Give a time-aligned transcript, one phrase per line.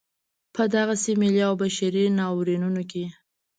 [0.55, 3.05] په دغسې ملي او بشري ناورینونو کې.